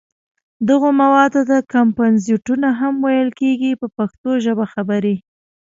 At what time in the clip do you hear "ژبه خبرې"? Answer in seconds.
4.45-5.15